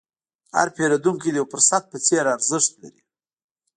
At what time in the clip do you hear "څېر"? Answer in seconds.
2.05-2.25